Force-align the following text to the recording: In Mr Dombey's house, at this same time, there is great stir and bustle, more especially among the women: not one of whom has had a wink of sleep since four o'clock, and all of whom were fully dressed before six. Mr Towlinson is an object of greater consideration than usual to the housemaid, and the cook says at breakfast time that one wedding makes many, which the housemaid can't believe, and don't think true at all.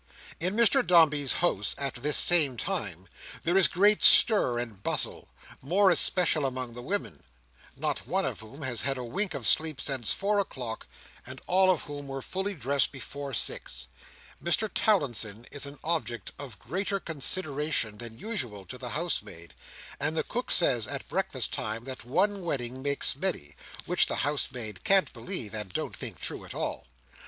In 0.39 0.55
Mr 0.55 0.81
Dombey's 0.87 1.33
house, 1.45 1.75
at 1.77 1.93
this 1.93 2.17
same 2.17 2.57
time, 2.57 3.07
there 3.43 3.55
is 3.55 3.67
great 3.67 4.03
stir 4.03 4.57
and 4.57 4.81
bustle, 4.81 5.27
more 5.61 5.91
especially 5.91 6.47
among 6.47 6.73
the 6.73 6.81
women: 6.81 7.21
not 7.75 8.07
one 8.07 8.25
of 8.25 8.39
whom 8.39 8.63
has 8.63 8.81
had 8.81 8.97
a 8.97 9.03
wink 9.03 9.35
of 9.35 9.45
sleep 9.45 9.79
since 9.79 10.11
four 10.11 10.39
o'clock, 10.39 10.87
and 11.23 11.39
all 11.45 11.69
of 11.69 11.81
whom 11.83 12.07
were 12.07 12.23
fully 12.23 12.55
dressed 12.55 12.91
before 12.91 13.31
six. 13.35 13.87
Mr 14.43 14.67
Towlinson 14.73 15.45
is 15.51 15.67
an 15.67 15.77
object 15.83 16.31
of 16.39 16.57
greater 16.57 16.99
consideration 16.99 17.99
than 17.99 18.17
usual 18.17 18.65
to 18.65 18.79
the 18.79 18.89
housemaid, 18.97 19.53
and 19.99 20.17
the 20.17 20.23
cook 20.23 20.49
says 20.49 20.87
at 20.87 21.07
breakfast 21.09 21.53
time 21.53 21.83
that 21.83 22.03
one 22.05 22.41
wedding 22.41 22.81
makes 22.81 23.15
many, 23.15 23.55
which 23.85 24.07
the 24.07 24.15
housemaid 24.25 24.83
can't 24.83 25.13
believe, 25.13 25.53
and 25.53 25.71
don't 25.73 25.95
think 25.95 26.17
true 26.17 26.43
at 26.43 26.55
all. 26.55 26.87